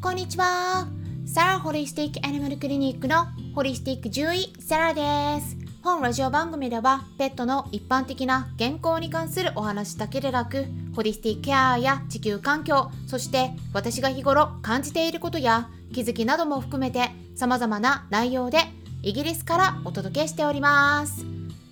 [0.00, 0.86] こんにちは。
[1.26, 5.56] サラホリスティックアニマルクリニックのホリスティック獣医サラです。
[5.82, 18.58] 本ラジオ番組ではペットの一般的な健康に関するお話だけでなくホリスティックケアや地球環境そして私が日頃感じていることや気づきなども含めて様々な内容で
[19.02, 21.24] イギリスからお届けしております。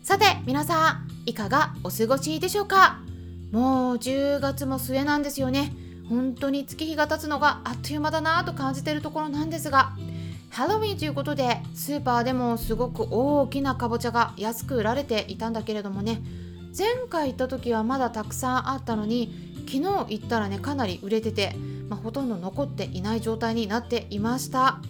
[0.02, 2.98] さて皆さんいかがお過ごしでしょうか？
[3.52, 5.72] もう10月も末なんですよね。
[6.08, 9.92] 本当に月日が経つのがあっという間だなと感じているところなんですが
[10.50, 16.22] ハロウィンということでスーパーでもすごく大きなかぼちゃが安く売られていたんだけれどもね
[16.76, 21.54] 前回行った時はまだたくさんあったのに昨日行ったらねかなり売れてて、
[21.88, 24.80] まあ、ほとんど残っていない状態になっていました。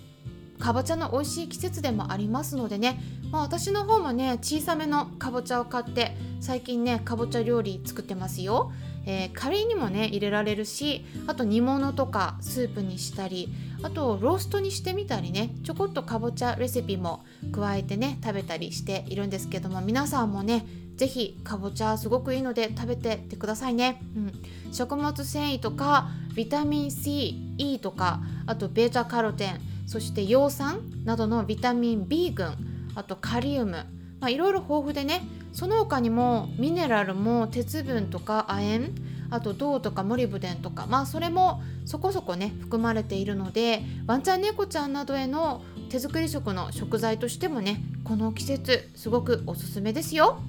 [0.58, 2.98] かぼちゃの美味しい季節でもありますのでね、
[3.30, 8.72] まあ、私の方もね小さめのかぼちゃを買って最近ねかぼちゃ料理作ってますよ、
[9.06, 13.48] えー、カレーにもね入れられるしあと煮物とかスープにしたり
[13.82, 32.56] あとローストにしてみたりねちょこっとかぼちゃレシピも加えてね食べたりしているんですけども皆さんもね是非かぼちゃすごくいいので食べてってくださいね、うん、食物繊維とかビタミン C、E とかあとベータカロテンそして葉酸などのビタミン B 群
[32.94, 33.86] あとカリウム
[34.28, 35.22] いろいろ豊富でね
[35.56, 38.92] その他にもミネラルも鉄分とか亜鉛
[39.30, 50.40] あと銅とかモリブデンとかまあそれもそこそこね含まれているのでワンちゃん猫ちゃんなどへの手作り食の食材としてもねこの季節すごくおすすめですよ。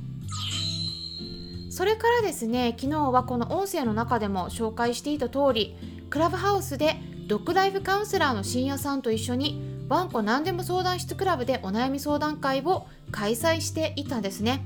[1.71, 5.77] それからですね昨日はこの音声の中でも紹介していた通り
[6.09, 6.97] クラブハウスで
[7.27, 14.65] ドッグライフカウンセラーの深夜さんと一緒にワンコ何でも相談室クラブでお悩み相談会を開催していたんですね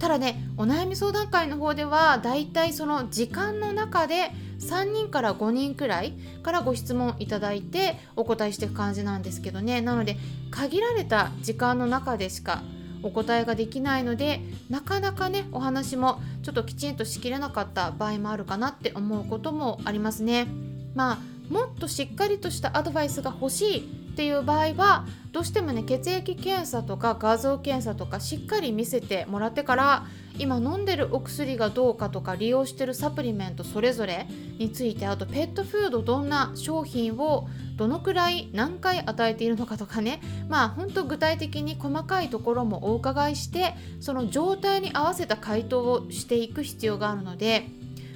[0.00, 9.80] ただねお悩み相談会の方ではだいたいその時間の中で3人から5人くらいからご質問いただいてお答えしていく感じなんですけどね。
[9.80, 10.16] なので
[10.50, 12.62] 限られた時間の中でしか
[13.02, 20.46] お答えができないのでなかなかねお話もちょっときちんとしきれなかった場合もあるかなって思うこともありますね。
[20.94, 21.18] まあ
[21.52, 30.06] もっとしっかりとしたアドバイスが欲しいっていう場合はどうしてもね血液検査とか画像検査とかしっかり見せてもらってから
[30.38, 34.26] 今飲んでるお薬がどうかとか利用してるサプリメントそれぞれ
[34.58, 47.66] についてあとペットフードどんな商品をどのくらい何回与えているのかとかねまあほんと具体的に細かいところもお伺いしてその状態に合わせた回答をしていく必要があるので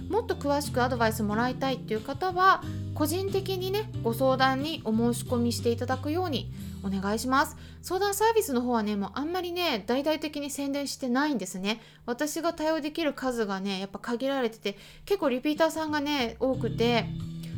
[0.09, 2.63] もっと詳しくアドバイスもらいたいっていう方は
[2.95, 6.53] 個人的にねご相談にお申し込みしていただくように
[6.85, 7.57] お願いします。
[7.83, 11.81] 相談サービスの方はねもうあんまりね大々的に宣伝してないんですね。
[12.07, 17.07] 私が対応できる数がねやっぱ限られてて結構リピーターさんがね多くて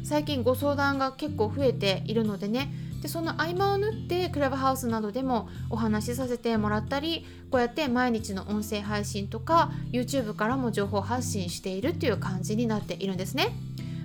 [0.05, 2.71] 最近ご相談が結構増えているのでね。
[3.03, 13.51] でその合間を縫ってクラブハウスなどでもお話しさせてもらったりこうやって毎日の音声配信とか YouTube からも情報発信しているっていう感じになっているんですね。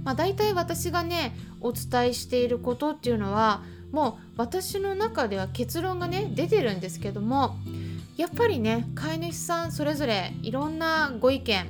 [0.03, 7.57] まあ、大体私がねお伝えしていることっていうのはもう私の中では結論がね出てるんですけども
[8.17, 11.65] やっぱりね飼い主さんそれぞれいろんなご意見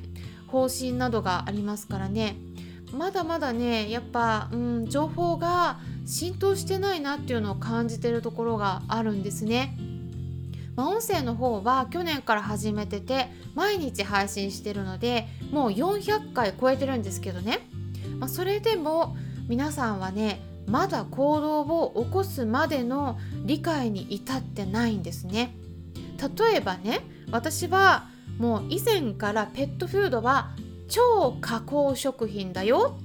[0.47, 2.36] 方針などがありますからね
[2.94, 9.78] まだまだねやっぱ、うん、情報が浸透してないなっていうのを感じてるところがあるんですね。
[10.75, 17.59] まあ、音声の方は去年から始めてて毎日配信してるのでもう400回超えてるんですけどね、
[18.22, 19.18] まあ、それでも
[19.50, 25.56] 皆さんはねまだ行動を起こすまでの理解に至ってないんですね。
[26.40, 27.02] 例えばね
[27.32, 30.52] 私はもう以前からペットフードは
[30.88, 32.96] 超加工食品だよ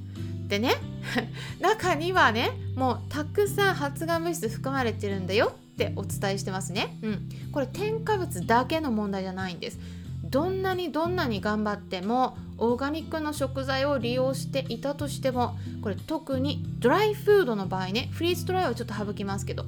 [0.45, 0.75] ってね
[1.61, 6.99] 中にはねもうたくさん発がん物質含まれてるんだよってお伝えしてますね。
[7.03, 9.79] うん、これ添加物だけの問題じゃないんです。
[10.25, 19.65] どんなにどんなに頑張ってもオーガニックの食材を利用していたとしてもこれ特にドライフードの場合ねフリーズドライはちょっと省きますけど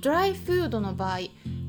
[0.00, 1.18] ドライフードの場合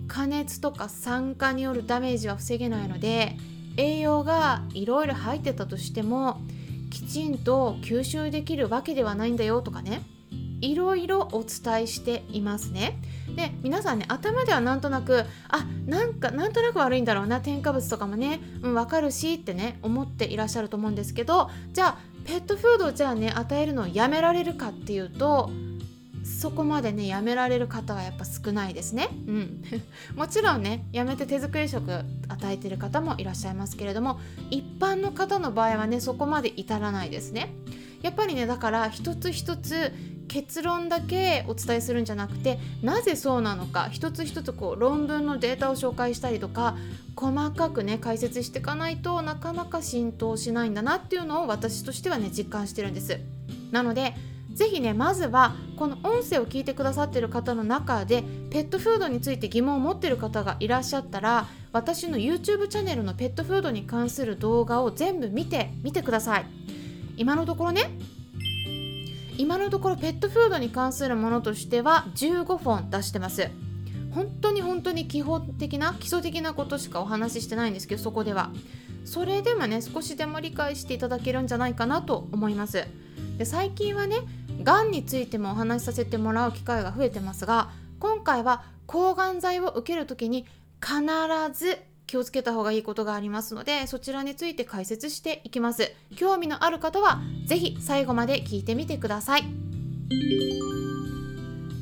[0.07, 3.37] 加熱とか酸化によるダメージは防げないので
[3.77, 6.41] 栄養がいろいろ入ってたとしても
[6.91, 10.03] きちんと吸収できるわけではないんだよとかね
[10.61, 12.97] いろいろお伝えしていますね。
[13.35, 25.49] で皆さんね頭ではなんとなくあなんかなんとなく悪いんだろうな添加物とかもね、うん、分かるしってね思っていらっしゃると思うんですけどじゃあペットフードをじゃあね与えるのをやめられるかっていうと
[26.23, 29.09] そこまでねやめられる方はやっぱ少ないですね。
[29.27, 29.63] うん、
[30.15, 34.19] もちろんねやめて手作り食与えてる方もいらっしゃいますけれども
[34.49, 37.53] 一般の方の場合はねそこまで至らないですね。
[38.01, 39.93] やっぱりねだから一つ一つ
[40.27, 46.75] 結論だけお伝えするんじゃなくてなぜそうなのか一つ一つこう論文のデータを紹介したりとか
[47.15, 53.19] 細かくね解説していかないとなかなか浸透しないんだなっていうのを私としてはね実感してるんです。
[53.71, 54.13] なので
[54.53, 66.45] ぜひねまずはこの音声を聞いてくださってる方の中でペットフードについて疑問を持ってる方がいらっしゃったら私の YouTube チャンネルのペットフードに関する動画を全部見てみてください
[67.17, 67.97] 今のところね
[69.43, 73.49] 今のところペットフードに関するものとしては15本出してます。
[74.11, 78.51] 本当に本当に基本的な基礎的なことしかお話ししてないんですけどそこでは。
[79.03, 82.85] それでもね少しでも理解していただけるんじゃないかなと思います。
[83.37, 84.15] で最近はね
[84.63, 87.69] がんについてもお話しさせてもらう機会が増えてますが
[87.99, 90.45] 今回は抗がん剤を受ける時に
[90.79, 91.01] 必
[91.53, 95.91] ず気をつけた方がいいことがありますのでそちらについて解説していきます。
[96.15, 99.43] 興味のある方は是非最後まで聞いてみてください。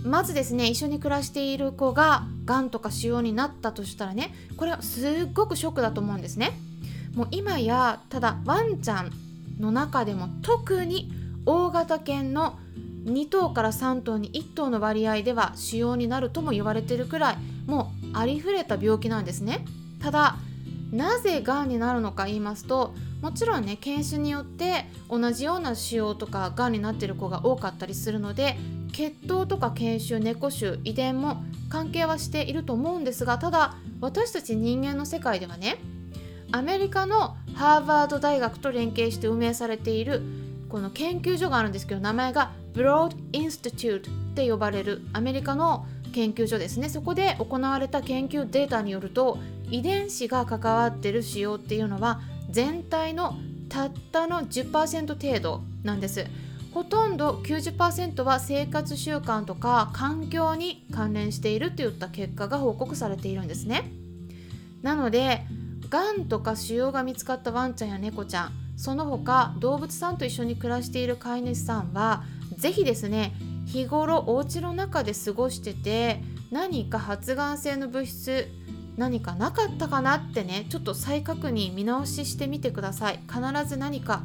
[0.03, 6.53] まずですね一緒に暮らしている子ががんとか腫瘍になったとしたらねこれはすっごくショックだと思うんですね。
[7.15, 9.11] もう今やただワンちゃん
[9.59, 11.11] の中でも特に
[11.45, 12.57] 大型犬の
[13.05, 19.65] 2頭から3頭に1頭の割合では腫瘍になるとも言われてるくらいもうありふれた病気なんですね。
[20.01, 20.35] ただ
[20.91, 28.57] なぜがんになるのか言いますともちろんね犬種によって同じような腫瘍とかがんになってる子が多かったりするので
[28.91, 35.77] 血統とか犬種猫種遺伝も関係はしていると思うんですがただ私たち人間の世界ではね
[36.51, 40.21] アメリカのハーバード大学と連携して運営されている
[40.67, 46.89] この研究所があるんですけど名前が Broad Institute って呼ばれるアメリカの研究所ですね。
[46.89, 53.35] そこで行われた研究データによると遺伝子が関わってる使用っていうのは全体の
[53.69, 56.25] たったの10%程度なんです。
[56.73, 63.91] ほとんど90%は生活習慣とか環境に関連しているといった結果が報告されているんですね。
[64.81, 65.45] なので
[65.89, 72.23] がんとか腫瘍が見つかったワンちゃんや猫ちゃんその他動物さんと一緒に暮らしている飼い主さんは
[72.57, 73.33] 是非ですね
[73.71, 76.21] 日頃お家の中で過ごしてて
[76.51, 78.49] 何か発がん性の物質
[78.97, 83.19] 何かなかったかなってねちょっと再確認見直ししてみてください。
[83.31, 84.23] 必ず何か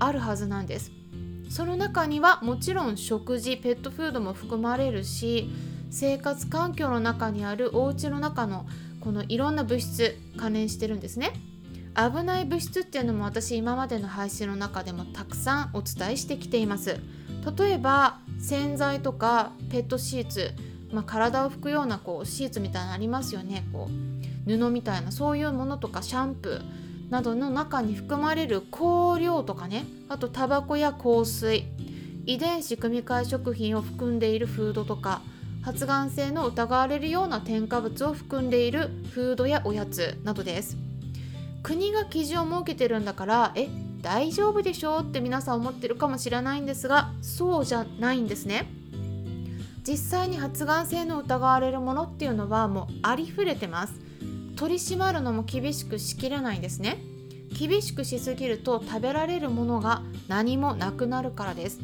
[0.00, 0.90] あるはずなんです。
[1.48, 5.50] その中にはもちろん食事ペットフードも含まれるし
[5.90, 8.66] 生活環境の中にあるお家の中の
[9.00, 11.32] このいろんな物質関連してるんですね。
[11.96, 17.00] 危ない物質っていうのも私今までの配信の中でもたくさんお伝えしてきています。
[17.56, 20.54] 例えば洗剤とかペットシーツ
[20.92, 23.64] まあ、体を拭くようなこうシーツみたいなのありますよね。
[23.72, 29.84] こう布みたいなそういうものとかシャンプーなどの中に含まれる香料とかね。
[30.08, 31.64] あとタバコや香水
[32.26, 35.22] 遺伝子組み換え食品を含んでいるフードとか
[35.62, 40.76] 発がん性の疑われるような添加物を含んでいるフードやおやつなどです。
[41.62, 43.68] 国が基準を設けてるんだからえ
[44.00, 48.66] 大丈夫でしょうって皆さん思ってるかもしれないんですがそうじゃないんですね。
[49.86, 53.94] 実際に発がん性の疑われるものっていうのはもうありふれてます。
[54.56, 56.98] 取り締まるのも厳しくしきれないんですね。
[57.58, 61.80] 厳しくしすぎると食べられるものが何もなくなるからです。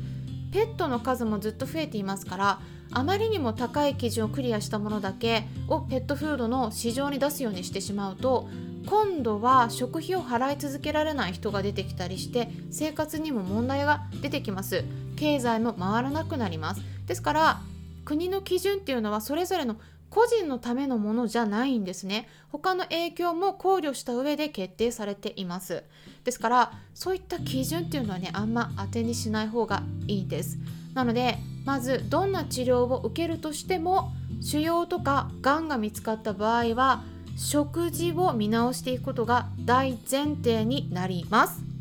[0.53, 2.61] ペットの数もずっと増えていますから
[2.93, 8.49] あまりにも高い基準をクリアしたものだけをペットフードの市場に出すようにしてしまうと
[8.87, 14.85] 今度は食費を払い続けられない人が出てきたりして生活にも問題が出てきます。
[15.17, 16.83] 経済も回らなくなります。
[17.07, 17.61] ですから
[18.05, 19.77] 国の基準っていうのはそれぞれの
[20.11, 22.29] 個人のためのものじゃないんですね。
[22.51, 25.83] 他の影響も考慮した上で決定されています。
[26.25, 30.59] ですからそういった基準っていうのはねあんま当てにしない方がいいです。
[30.95, 37.03] なのでまずどんな治療を受けるとしても腫瘍とかがんが見つかった場合は
[37.37, 41.76] 食事を見直していくことが大前提になります。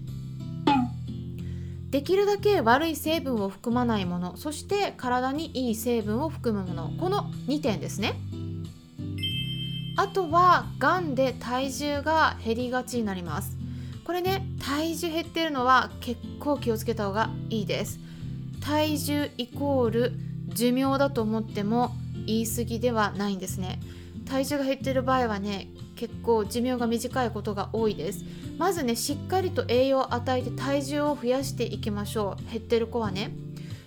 [1.96, 6.92] できるだけ悪い成分を含まないものそして体にいい成分を含むもの。
[7.00, 8.16] この2点ですね。
[9.96, 13.56] あとはがんで体重が減りがちになります。
[14.04, 17.98] これね体重減ってるのは結構気をつけた方がいいです。
[18.60, 20.12] 体重イコール
[20.50, 23.80] 寿命だと思っても言い過ぎではないんですね。
[24.26, 28.24] 体重が減ってる場合はね結構寿命が短いことが多いです。
[28.58, 32.52] まずねしっかりと栄養を与えて体重を増やしていきましょう。
[32.52, 33.32] 減ってる子はね。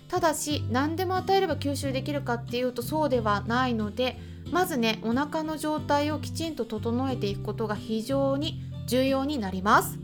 [0.07, 4.17] ただし何でも与えれば吸収できるかっていうとそうではないので
[4.51, 9.99] まずねお腹の状態をきちんと整えていくことが非常に重要になります。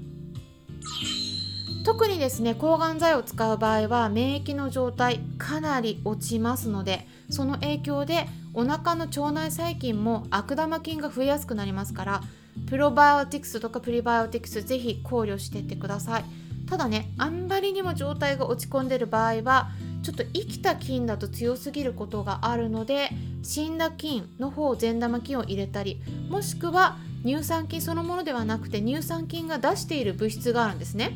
[1.84, 12.22] 特にですね抗がん剤を使う場合は免疫の状態かなり落ちますのでその影響でお腹の腸内細菌も悪玉菌が増えやすくなりますから
[12.70, 16.26] プロバイオティクスとかプリバイオティクスぜひ考慮していってください。
[16.70, 19.70] ただねあんまりにも状態が落ち込んでる場合は
[20.02, 23.10] ちょっと生きた菌だと強すぎることがあるので
[23.44, 31.12] 死んだ菌の方善玉菌を入れたりもしくは乳酸菌そのものではなくて乳酸菌が出している物質があるんですね。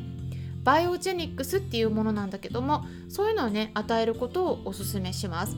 [0.64, 5.56] バイオジェニックスっていうものなんだけどもそういうのをね与えることをおすすめします、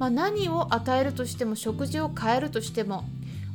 [0.00, 3.04] まあ、何を与えるとしても食事を変えるとしても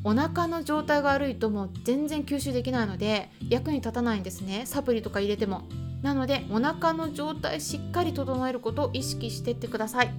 [0.04, 4.62] お腹の状態が悪いともう全然吸収できないので役に立たないんですね。
[4.68, 5.64] サプリとか入れても。
[6.04, 10.12] なのでお腹の状態しっかり整えることを意識してってください。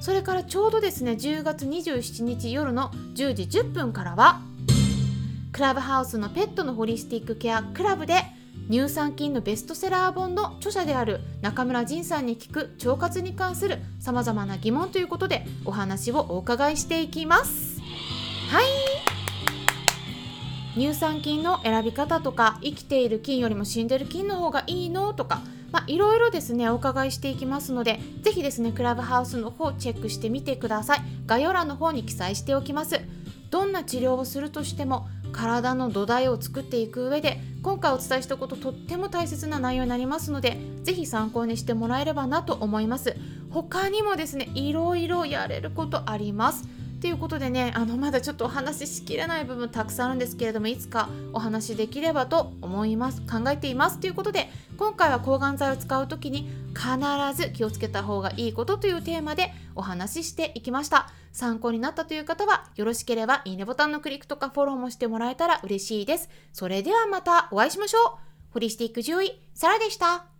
[0.00, 4.40] それからちょうどですね10月27日夜の10時10分からは
[5.52, 8.22] クラブハウスのペットのホリスティックケアクラブで
[8.68, 17.80] 乳酸菌のベストセラー本の著者である中村仁さんに聞く腸活に関するさまざまな疑問ということでお話をお伺いしていきます。
[18.50, 18.64] はい。
[20.74, 25.40] 乳酸菌の選び方とか生きている菌よりも死んでる菌の方がいいのとか
[25.72, 31.02] まあ、いろいろですねお伺いしていきますのでぜひですねクラブハウスの方チェックしてみてください。
[31.26, 33.00] 概要欄の方に記載しておきます。
[33.50, 43.16] どんな治療をするとしても体の土台を作っていく上で今回お伝えしたこととっても大切な内容になりますのでぜひ参考にしてもらえればなと思います。
[43.50, 46.68] 他にもですねいろいろやれることあります。
[47.00, 53.20] ということでねあのまだちょっとお話ししきれない部分たくさんあるんですけれどもいつかお話しできればと思います。
[53.22, 53.98] 考えています。
[53.98, 56.88] ということで今回は抗がん剤を使う時に必
[57.34, 61.10] ず気をつけた方がいいことというテーマでお話ししていきました。
[61.32, 66.28] 参考になったという方はよろしければいいねボタンのクリックとかフォローもしてもらえたら嬉しいです。
[66.52, 68.52] それではまたお会いしましょう。
[68.52, 70.35] ホリスティック獣医サラでした。